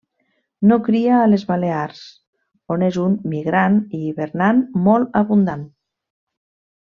No 0.69 0.77
cria 0.87 1.17
a 1.17 1.25
les 1.33 1.41
Balears, 1.49 1.99
on 2.77 2.85
és 2.89 2.97
un 3.05 3.17
migrant 3.37 3.77
i 3.99 4.03
hivernant 4.07 4.63
molt 4.89 5.21
abundant. 5.25 5.67